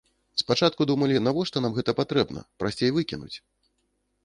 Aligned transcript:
Спачатку 0.41 0.87
думалі, 0.91 1.19
навошта 1.27 1.63
нам 1.67 1.77
гэта 1.77 1.95
патрэбна, 2.01 2.45
прасцей 2.65 2.91
выкінуць. 2.99 3.33